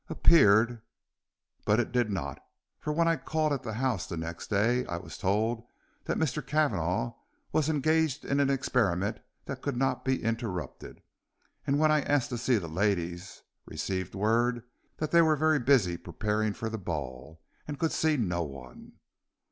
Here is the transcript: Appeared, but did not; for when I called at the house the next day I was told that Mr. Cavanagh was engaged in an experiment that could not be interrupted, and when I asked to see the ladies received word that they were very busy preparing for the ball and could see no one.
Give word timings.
Appeared, 0.09 0.81
but 1.63 1.91
did 1.91 2.09
not; 2.09 2.39
for 2.79 2.91
when 2.91 3.07
I 3.07 3.17
called 3.17 3.53
at 3.53 3.61
the 3.61 3.73
house 3.73 4.07
the 4.07 4.17
next 4.17 4.47
day 4.49 4.83
I 4.87 4.97
was 4.97 5.15
told 5.15 5.63
that 6.05 6.17
Mr. 6.17 6.43
Cavanagh 6.43 7.13
was 7.51 7.69
engaged 7.69 8.25
in 8.25 8.39
an 8.39 8.49
experiment 8.49 9.19
that 9.45 9.61
could 9.61 9.77
not 9.77 10.03
be 10.03 10.23
interrupted, 10.23 11.03
and 11.67 11.77
when 11.77 11.91
I 11.91 12.01
asked 12.01 12.29
to 12.29 12.39
see 12.39 12.57
the 12.57 12.67
ladies 12.67 13.43
received 13.67 14.15
word 14.15 14.63
that 14.97 15.11
they 15.11 15.21
were 15.21 15.35
very 15.35 15.59
busy 15.59 15.97
preparing 15.97 16.53
for 16.53 16.67
the 16.67 16.79
ball 16.79 17.39
and 17.67 17.77
could 17.77 17.91
see 17.91 18.17
no 18.17 18.41
one. 18.41 18.93